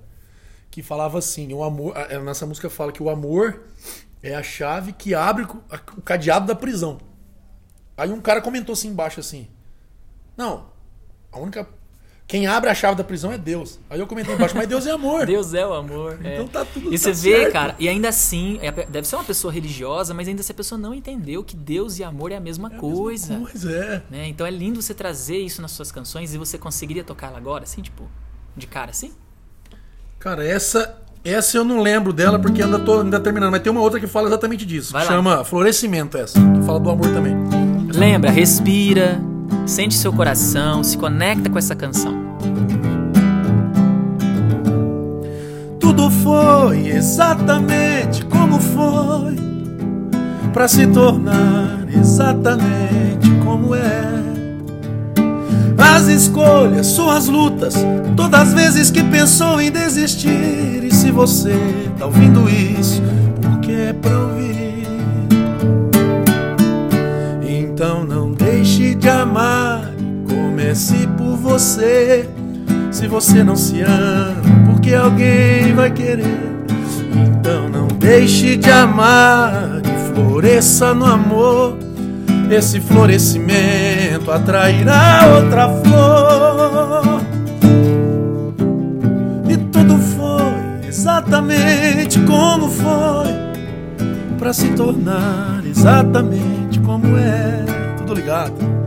[0.70, 1.96] Que falava assim: o amor.
[1.96, 3.64] a- Nessa música fala que o amor
[4.22, 6.98] é a chave que abre o cadeado da prisão.
[7.96, 9.48] Aí um cara comentou assim embaixo assim:
[10.36, 10.70] Não,
[11.32, 11.68] a única.
[12.28, 13.80] Quem abre a chave da prisão é Deus.
[13.88, 15.24] Aí eu comentei embaixo, mas Deus é amor.
[15.26, 16.18] Deus é o amor.
[16.22, 16.34] é.
[16.34, 17.52] Então tá tudo E tá você vê, certo.
[17.54, 20.78] cara, e ainda assim, é- deve ser uma pessoa religiosa, mas ainda se a pessoa
[20.78, 23.34] não entendeu que Deus e amor é a mesma É a mesma coisa.
[23.38, 24.02] coisa, é.
[24.10, 24.28] né?
[24.28, 27.64] Então é lindo você trazer isso nas suas canções e você conseguiria tocar ela agora,
[27.64, 28.02] assim, tipo,
[28.54, 29.10] de cara assim?
[30.18, 33.80] Cara, essa essa eu não lembro dela porque ainda tô ainda terminando, mas tem uma
[33.80, 34.92] outra que fala exatamente disso.
[34.92, 35.16] Vai que lá.
[35.16, 37.34] chama Florescimento essa, que fala do amor também.
[37.92, 39.18] Lembra, respira,
[39.66, 42.28] sente seu coração, se conecta com essa canção.
[45.78, 49.36] Tudo foi exatamente como foi
[50.52, 54.18] Pra se tornar exatamente como é.
[55.76, 57.74] As escolhas, suas lutas
[58.16, 60.84] Todas as vezes que pensou em desistir.
[60.84, 61.58] E se você
[61.98, 63.02] tá ouvindo isso
[63.42, 64.67] Porque é pra ouvir
[68.98, 72.28] de amar Comece por você
[72.90, 76.64] se você não se ama, porque alguém vai querer.
[77.14, 81.78] Então não deixe de amar e floresça no amor.
[82.50, 87.20] Esse florescimento atrairá outra flor.
[89.48, 93.34] E tudo foi exatamente como foi,
[94.38, 97.64] para se tornar exatamente como é.
[97.98, 98.77] Tudo ligado.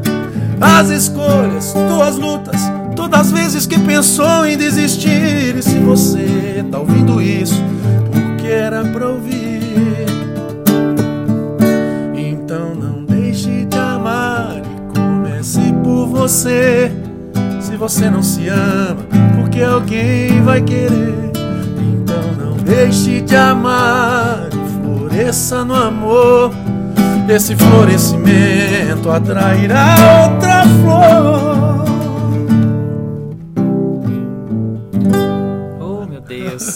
[0.61, 2.61] As escolhas, tuas lutas,
[2.95, 5.55] todas as vezes que pensou em desistir.
[5.57, 7.59] E se você tá ouvindo isso,
[8.11, 10.05] porque era pra ouvir.
[12.15, 16.91] Então não deixe de amar e comece por você.
[17.59, 19.01] Se você não se ama,
[19.35, 21.31] porque alguém vai querer.
[21.79, 26.51] Então não deixe de amar e floresça no amor.
[27.33, 31.85] Esse florescimento atrairá outra flor.
[35.79, 36.21] Oh, meu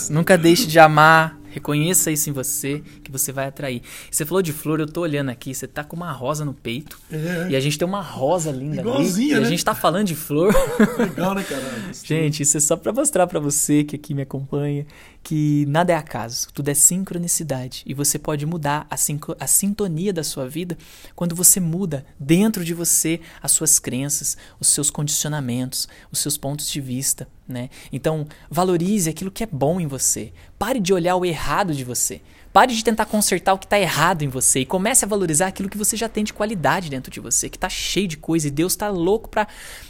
[0.09, 1.37] Nunca deixe de amar.
[1.51, 2.81] Reconheça isso em você,
[3.17, 3.81] você vai atrair.
[4.09, 6.99] Você falou de flor, eu tô olhando aqui, você tá com uma rosa no peito.
[7.11, 7.47] É.
[7.49, 9.37] E a gente tem uma rosa linda Igualzinha, ali.
[9.37, 9.47] E né?
[9.47, 10.53] a gente tá falando de flor.
[10.97, 11.63] Legal, né, cara?
[12.03, 14.85] Gente, isso é só pra mostrar pra você que aqui me acompanha
[15.23, 20.13] que nada é acaso, tudo é sincronicidade e você pode mudar a, sinco- a sintonia
[20.13, 20.77] da sua vida
[21.15, 26.69] quando você muda dentro de você as suas crenças, os seus condicionamentos, os seus pontos
[26.69, 27.69] de vista, né?
[27.91, 30.31] Então, valorize aquilo que é bom em você.
[30.59, 32.21] Pare de olhar o errado de você.
[32.55, 35.67] Pare de tentar consertar o que está errado em você e comece a valorizar aquilo
[35.67, 38.49] que você já tem de qualidade dentro de você, que está cheio de coisa e
[38.49, 39.45] Deus está louco para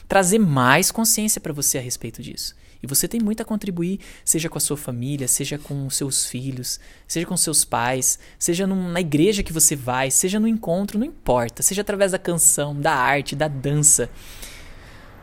[0.08, 2.56] trazer mais consciência para você a respeito disso.
[2.82, 6.26] E você tem muito a contribuir, seja com a sua família, seja com os seus
[6.26, 10.98] filhos, seja com seus pais, seja num- na igreja que você vai, seja no encontro,
[10.98, 14.10] não importa, seja através da canção, da arte, da dança.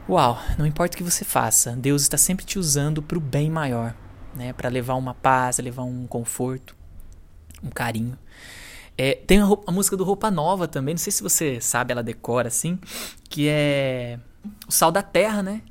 [0.09, 3.51] Uau, não importa o que você faça, Deus está sempre te usando para o bem
[3.51, 3.97] maior,
[4.33, 4.53] né?
[4.53, 6.81] Para levar uma paz, levar um conforto,
[7.63, 8.19] um carinho.
[8.97, 11.93] É, tem a, roupa- a música do Roupa Nova também, não sei se você sabe,
[11.93, 12.79] ela decora assim,
[13.29, 14.19] que é
[14.69, 15.63] o Sal da Terra, né?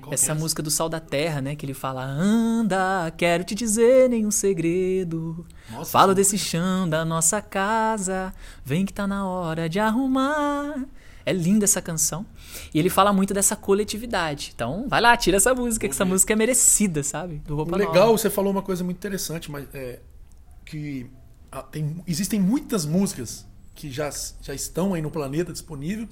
[0.00, 1.54] Qual Essa é música do Sal da Terra, né?
[1.56, 5.44] Que ele fala: Anda, quero te dizer nenhum segredo.
[5.70, 8.32] Nossa, Falo desse chão da nossa casa.
[8.64, 10.84] Vem que tá na hora de arrumar.
[11.24, 12.24] É linda essa canção.
[12.72, 14.52] E ele fala muito dessa coletividade.
[14.54, 17.38] Então, vai lá, tira essa música, que essa música é merecida, sabe?
[17.44, 18.18] Do Roupa Legal, Nova.
[18.18, 19.98] você falou uma coisa muito interessante, mas é
[20.64, 21.10] que
[21.62, 24.10] tem, existem muitas músicas que já,
[24.42, 26.08] já estão aí no planeta disponível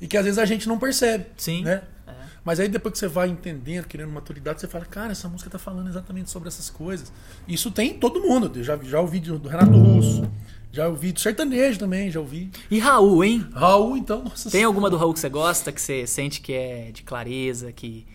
[0.00, 1.26] e que às vezes a gente não percebe.
[1.36, 1.64] Sim.
[1.64, 1.82] Né?
[2.06, 2.12] É.
[2.44, 5.58] Mas aí depois que você vai entendendo, criando maturidade, você fala, cara, essa música tá
[5.58, 7.12] falando exatamente sobre essas coisas.
[7.46, 8.50] Isso tem em todo mundo.
[8.54, 10.30] Eu já, já ouvi do Renato Russo,
[10.72, 12.50] já ouvi do sertanejo também, já ouvi.
[12.70, 13.46] E Raul, hein?
[13.52, 16.90] Raul, então, nossa Tem alguma do Raul que você gosta, que você sente que é
[16.92, 18.06] de clareza, que.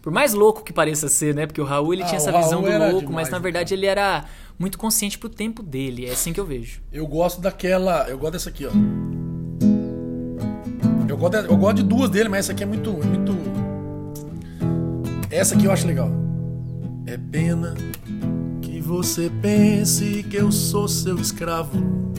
[0.00, 1.46] Por mais louco que pareça ser, né?
[1.46, 3.72] Porque o Raul ele Ah, tinha essa visão do louco, demais, mas na né, verdade
[3.72, 4.24] ele era
[4.62, 6.06] muito consciente pro tempo dele.
[6.06, 6.80] É assim que eu vejo.
[6.92, 8.08] Eu gosto daquela.
[8.08, 8.70] Eu gosto dessa aqui, ó.
[11.08, 13.36] Eu gosto, de, eu gosto de duas dele, mas essa aqui é muito, muito.
[15.28, 16.12] Essa aqui eu acho legal.
[17.06, 17.74] É pena
[18.62, 22.12] que você pense que eu sou seu escravo.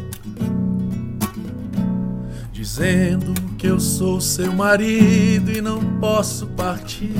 [2.51, 7.15] Dizendo que eu sou seu marido e não posso partir.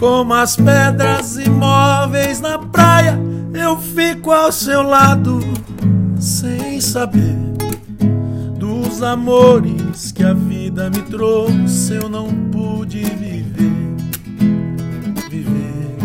[0.00, 3.20] Como as pedras imóveis na praia,
[3.52, 5.40] eu fico ao seu lado,
[6.18, 7.36] sem saber
[8.56, 11.96] dos amores que a vida me trouxe.
[11.96, 13.94] Eu não pude viver,
[15.28, 15.98] viver.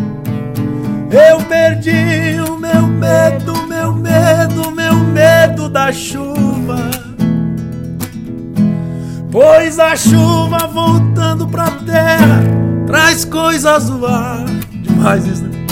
[1.10, 6.92] Eu perdi o meu medo, meu medo, meu medo da chuva.
[9.32, 12.65] Pois a chuva voltando pra terra
[12.96, 14.46] traz coisas do ar.
[14.72, 15.66] Demais isso, né?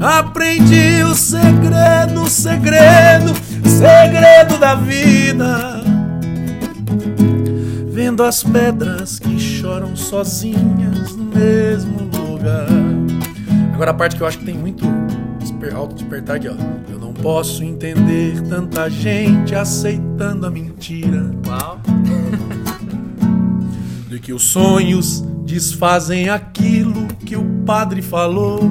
[0.00, 5.82] Aprendi o segredo, o segredo, o segredo da vida.
[7.90, 12.68] Vendo as pedras que choram sozinhas no mesmo lugar.
[13.74, 14.86] Agora a parte que eu acho que tem muito
[15.76, 16.54] auto despertar aqui, ó.
[16.90, 21.78] Eu não posso entender tanta gente aceitando a mentira Uau.
[24.08, 28.70] de que os sonhos desfazem aquilo que o padre falou.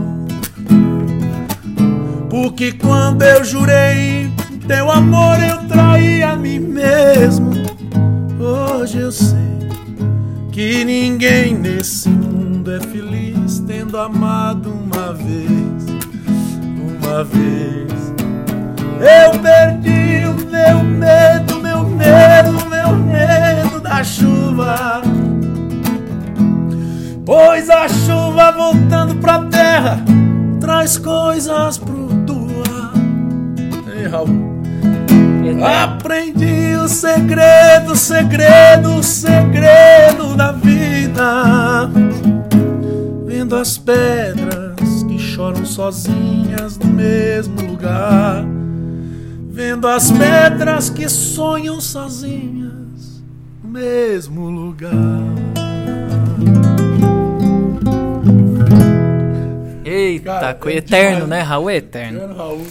[2.30, 4.32] Porque quando eu jurei
[4.68, 7.50] teu amor, eu traí a mim mesmo.
[8.40, 9.58] Hoje eu sei
[10.52, 15.84] que ninguém nesse mundo é feliz tendo amado uma vez,
[17.02, 18.14] uma vez.
[19.02, 25.02] Eu perdi o meu medo, meu medo, meu medo da chuva.
[27.28, 30.00] Pois a chuva voltando pra terra
[30.62, 32.94] traz coisas pro doar.
[33.94, 34.30] Ei, Raul.
[35.62, 41.90] Aprendi o segredo, segredo, segredo da vida.
[43.26, 48.46] Vendo as pedras que choram sozinhas no mesmo lugar.
[49.50, 53.22] Vendo as pedras que sonham sozinhas
[53.62, 55.47] no mesmo lugar.
[59.98, 61.30] Eita, Cara, é eterno, demais.
[61.30, 61.42] né?
[61.42, 62.20] Raul é eterno.
[62.20, 62.68] Grande Raul.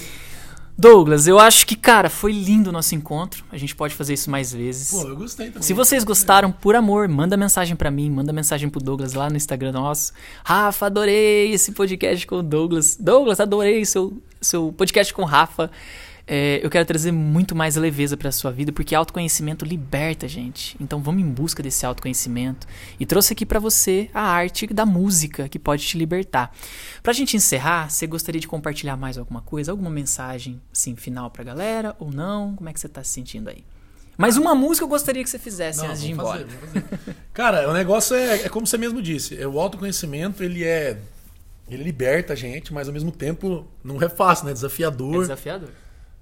[0.78, 3.42] Douglas, eu acho que, cara, foi lindo o nosso encontro.
[3.50, 4.90] A gente pode fazer isso mais vezes.
[4.90, 5.62] Pô, eu gostei também.
[5.62, 9.36] Se vocês gostaram, por amor, manda mensagem pra mim, manda mensagem pro Douglas lá no
[9.38, 10.12] Instagram nosso.
[10.44, 12.94] Rafa, adorei esse podcast com o Douglas.
[13.00, 15.70] Douglas, adorei seu, seu podcast com o Rafa.
[16.28, 20.76] É, eu quero trazer muito mais leveza para sua vida, porque autoconhecimento liberta, gente.
[20.80, 22.66] Então vamos em busca desse autoconhecimento.
[22.98, 26.52] E trouxe aqui para você a arte da música que pode te libertar.
[27.00, 31.44] Pra gente encerrar, você gostaria de compartilhar mais alguma coisa, alguma mensagem assim final pra
[31.44, 32.56] galera ou não?
[32.56, 33.64] Como é que você tá se sentindo aí?
[34.18, 36.46] Mas uma música eu gostaria que você fizesse Não, antes de ir embora.
[36.46, 37.16] fazer, fazer.
[37.34, 39.40] Cara, o negócio é, é como você mesmo disse.
[39.40, 40.98] é O autoconhecimento, ele é.
[41.68, 44.52] Ele liberta a gente, mas ao mesmo tempo não é fácil, né?
[44.52, 45.22] É Desafiador.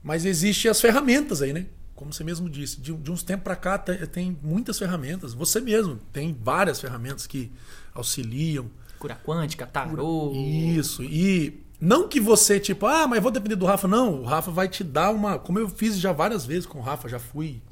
[0.05, 1.65] Mas existem as ferramentas aí, né?
[1.95, 2.79] Como você mesmo disse.
[2.79, 5.33] De, de uns tempos pra cá tem, tem muitas ferramentas.
[5.33, 7.51] Você mesmo tem várias ferramentas que
[7.95, 8.67] auxiliam.
[8.99, 10.31] Cura quântica, tarô.
[10.35, 11.03] Isso.
[11.03, 13.89] E não que você, tipo, ah, mas vou depender do Rafa.
[13.89, 15.39] Não, o Rafa vai te dar uma.
[15.39, 17.63] Como eu fiz já várias vezes com o Rafa, já fui.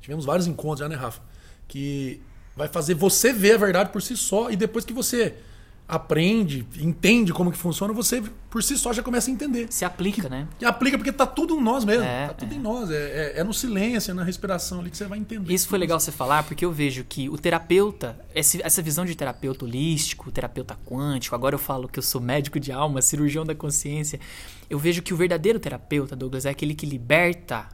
[0.00, 1.22] Tivemos vários encontros já, né, Rafa?
[1.68, 2.20] Que
[2.56, 4.50] vai fazer você ver a verdade por si só.
[4.50, 5.36] E depois que você
[5.88, 9.66] aprende, entende como que funciona, você por si só já começa a entender.
[9.70, 10.48] Se aplica, né?
[10.60, 12.04] E aplica porque tá tudo em nós mesmo.
[12.04, 12.56] É, tá tudo é.
[12.56, 12.90] em nós.
[12.90, 15.52] É, é- é no silêncio, é na respiração ali que você vai entender.
[15.52, 19.14] Isso foi legal você falar, porque eu vejo que o terapeuta, esse- essa visão de
[19.14, 23.54] terapeuta holístico, terapeuta quântico, agora eu falo que eu sou médico de alma, cirurgião da
[23.54, 24.18] consciência,
[24.68, 27.68] eu vejo que o verdadeiro terapeuta, Douglas, é aquele que liberta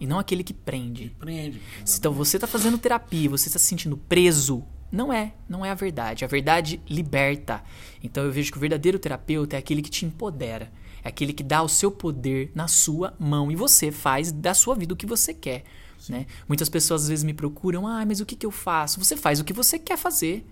[0.00, 1.14] e não aquele que prende.
[1.20, 1.60] Aprende.
[1.96, 4.64] Então você está fazendo terapia, você está se sentindo preso.
[4.94, 6.24] Não é, não é a verdade.
[6.24, 7.62] A verdade liberta.
[8.02, 10.70] Então eu vejo que o verdadeiro terapeuta é aquele que te empodera.
[11.02, 14.74] É aquele que dá o seu poder na sua mão e você faz da sua
[14.74, 15.64] vida o que você quer.
[16.08, 16.26] Né?
[16.46, 19.02] Muitas pessoas às vezes me procuram, ah, mas o que, que eu faço?
[19.02, 20.46] Você faz o que você quer fazer.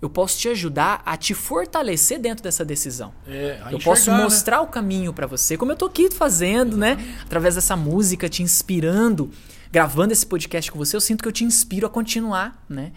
[0.00, 3.12] Eu posso te ajudar a te fortalecer dentro dessa decisão.
[3.26, 4.22] É, Eu enxergar, posso né?
[4.22, 6.96] mostrar o caminho pra você, como eu tô aqui fazendo, né?
[7.22, 9.30] Através dessa música, te inspirando,
[9.72, 12.92] gravando esse podcast com você, eu sinto que eu te inspiro a continuar, né?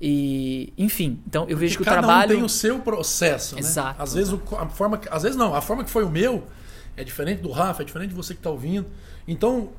[0.00, 2.30] E, enfim, então eu vejo que o trabalho.
[2.32, 3.60] um tem o seu processo, né?
[3.60, 4.00] Exato.
[4.02, 6.46] Às vezes o- a forma, que- às vezes não, a forma que foi o meu
[6.96, 8.86] é diferente do Rafa, é diferente de você que está ouvindo.
[9.28, 9.70] Então,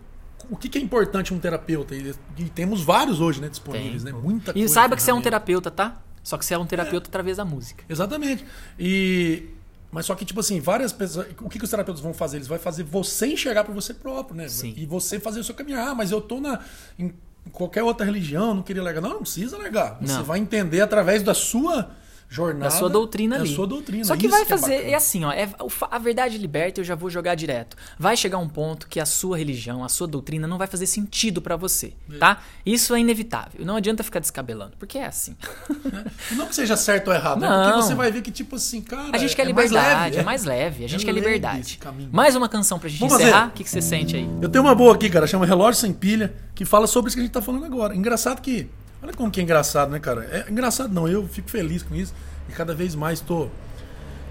[0.49, 1.95] o que, é importante um terapeuta?
[1.95, 4.13] E, e temos vários hoje, né, disponíveis, Tem.
[4.13, 4.19] né?
[4.21, 4.73] Muita E coisa.
[4.73, 6.01] saiba que você é um terapeuta, tá?
[6.23, 7.83] Só que você é um terapeuta através da música.
[7.89, 8.45] Exatamente.
[8.79, 9.49] E
[9.91, 12.37] mas só que tipo assim, várias pessoas, o que, que os terapeutas vão fazer?
[12.37, 14.47] Eles vão fazer você enxergar para você próprio, né?
[14.47, 14.73] Sim.
[14.77, 15.89] E você fazer o seu caminhar.
[15.89, 16.59] Ah, mas eu tô na
[16.97, 17.11] em
[17.51, 19.01] qualquer outra religião, não queria largar.
[19.01, 19.97] Não, não precisa largar.
[20.01, 20.23] Você Não.
[20.23, 21.89] vai entender através da sua
[22.33, 23.53] jornada, Da sua doutrina da ali.
[23.53, 24.05] sua doutrina.
[24.05, 24.75] Só que Isso vai é fazer.
[24.77, 24.89] bacana.
[24.91, 25.31] É, assim, ó.
[25.33, 25.49] É,
[25.91, 27.75] a verdade liberta, eu já vou jogar direto.
[27.99, 31.41] Vai chegar um ponto que a sua religião, a sua doutrina não vai fazer sentido
[31.41, 32.41] pra você, tá?
[32.65, 33.65] Isso é inevitável.
[33.65, 35.35] Não adianta ficar descabelando, porque é assim.
[36.31, 37.49] Não que seja certo ou errado, né?
[37.49, 37.63] Não.
[37.71, 39.09] Porque você vai ver que, tipo assim, cara.
[39.11, 40.85] A gente é, quer é liberdade, é mais leve.
[40.85, 41.79] A gente É quer liberdade.
[42.11, 43.47] Mais uma canção pra gente Vamos encerrar.
[43.47, 44.29] O que, que você sente aí?
[44.41, 47.21] Eu tenho uma boa aqui, cara, chama Relógio Sem Pilha, que fala sobre isso que
[47.21, 47.95] a gente tá falando agora.
[47.95, 48.69] Engraçado que.
[49.03, 50.23] Olha como que é engraçado, né, cara?
[50.25, 52.13] É engraçado não, eu fico feliz com isso
[52.47, 53.51] e cada vez mais estou.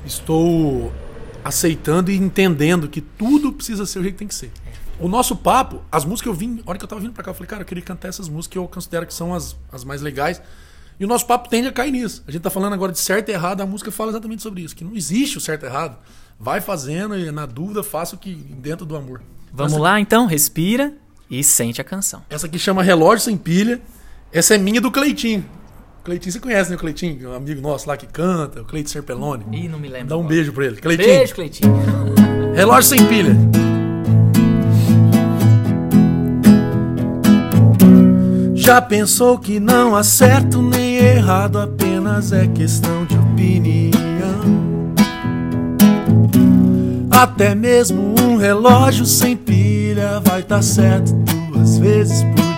[0.04, 0.92] Estou
[1.44, 4.50] aceitando e entendendo que tudo precisa ser o jeito que tem que ser.
[4.98, 7.22] O nosso papo, as músicas que eu vim, a hora que eu tava vindo pra
[7.24, 9.56] cá, eu falei, cara, eu queria cantar essas músicas que eu considero que são as,
[9.72, 10.40] as mais legais.
[10.98, 12.22] E o nosso papo tende a cair nisso.
[12.26, 14.76] A gente tá falando agora de certo e errado, a música fala exatamente sobre isso,
[14.76, 15.96] que não existe o certo e errado.
[16.38, 19.22] Vai fazendo e na dúvida faça o que dentro do amor.
[19.52, 20.92] Vamos Essa- lá então, respira
[21.30, 22.22] e sente a canção.
[22.28, 23.80] essa aqui chama Relógio Sem Pilha.
[24.32, 25.44] Essa é minha do Cleitinho.
[26.04, 27.30] Cleitinho, você conhece, né, o Cleitinho?
[27.30, 29.44] Um amigo nosso lá que canta, o Cleitinho Serpelone.
[29.50, 30.08] Ih, não me lembro.
[30.08, 30.34] Dá um agora.
[30.34, 30.76] beijo pra ele.
[30.76, 31.74] Cleitinho, Beijo, Cleitinho.
[32.54, 33.36] Relógio Sem Pilha.
[38.54, 43.90] Já pensou que não há certo nem errado, apenas é questão de opinião.
[47.10, 52.49] Até mesmo um relógio sem pilha vai tá certo duas vezes por dia.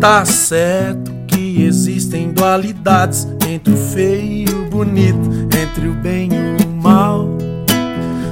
[0.00, 5.28] Tá certo que existem dualidades entre o feio e o bonito,
[5.60, 7.28] entre o bem e o mal.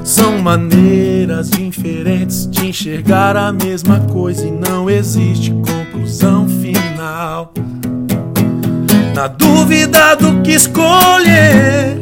[0.05, 7.52] São maneiras diferentes de enxergar a mesma coisa e não existe conclusão final.
[9.12, 12.00] Na dúvida do que escolher,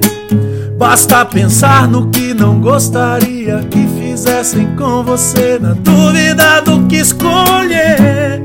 [0.77, 5.59] basta pensar no que não gostaria que fizessem com você.
[5.59, 8.43] Na dúvida do que escolher,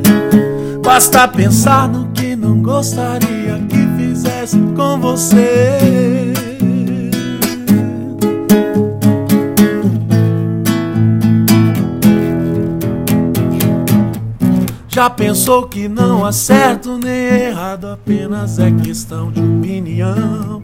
[0.90, 6.34] basta pensar no que não gostaria que fizessem com você.
[14.88, 20.64] Já pensou que não há certo nem errado, apenas é questão de opinião.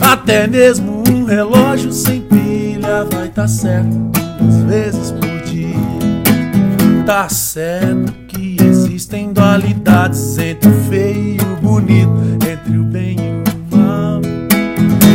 [0.00, 4.10] Até mesmo um relógio sem pilha vai tá certo
[4.40, 5.31] duas vezes por.
[7.04, 13.74] Tá certo que existem dualidades entre o feio e o bonito, entre o bem e
[13.74, 14.20] o mal.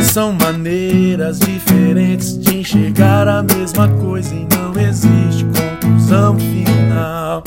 [0.03, 7.43] São maneiras diferentes de enxergar a mesma coisa e não existe conclusão final.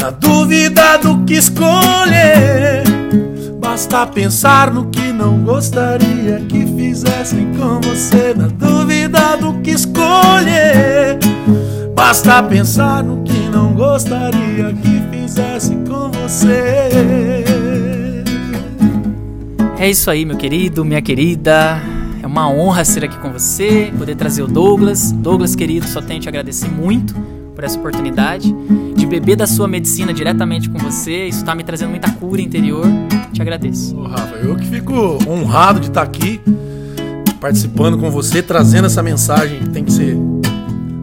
[0.00, 2.82] Na dúvida do que escolher,
[3.60, 8.34] basta pensar no que não gostaria que fizessem com você.
[8.34, 11.18] Na dúvida do que escolher,
[12.00, 17.44] basta pensar no que não gostaria que fizessem com você.
[19.78, 21.78] É isso aí, meu querido, minha querida.
[22.22, 25.12] É uma honra ser aqui com você, poder trazer o Douglas.
[25.12, 27.14] Douglas, querido, só tenho te agradecer muito
[27.54, 28.50] por essa oportunidade
[28.96, 31.26] de beber da sua medicina diretamente com você.
[31.26, 32.86] Isso está me trazendo muita cura interior.
[33.30, 33.94] Te agradeço.
[33.94, 36.40] Ô, Rafa, eu que fico honrado de estar aqui
[37.38, 40.29] participando com você, trazendo essa mensagem que tem que ser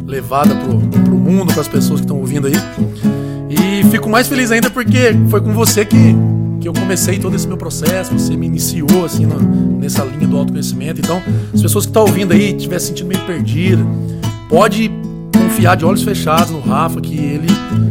[0.07, 2.53] levada pro, pro mundo, para as pessoas que estão ouvindo aí.
[3.49, 6.15] E fico mais feliz ainda porque foi com você que
[6.59, 9.39] que eu comecei todo esse meu processo, você me iniciou assim no,
[9.79, 10.99] nessa linha do autoconhecimento.
[10.99, 11.21] Então,
[11.53, 13.85] as pessoas que estão ouvindo aí, estiver sentindo meio perdida,
[14.49, 14.91] pode
[15.31, 17.47] confiar de olhos fechados no Rafa, que ele,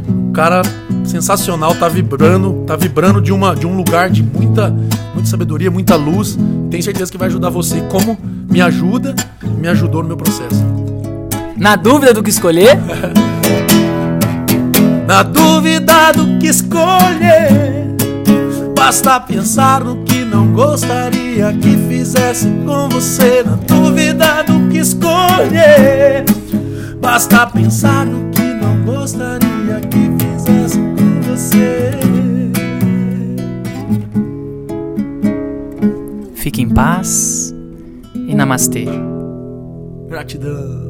[0.08, 0.62] um cara
[1.04, 4.70] sensacional, tá vibrando, tá vibrando de uma de um lugar de muita
[5.14, 6.36] muita sabedoria, muita luz.
[6.68, 8.18] Tenho certeza que vai ajudar você, como
[8.50, 9.14] me ajuda,
[9.58, 10.85] me ajudou no meu processo.
[11.56, 12.76] Na dúvida do que escolher?
[15.06, 17.76] Na dúvida do que escolher
[18.86, 26.24] Basta pensar no que não gostaria que fizesse com você, na dúvida do que escolher.
[27.00, 31.90] Basta pensar no que não gostaria que fizesse com você.
[36.34, 37.52] Fique em paz
[38.14, 38.86] e namastê.
[40.08, 40.85] Gratidão.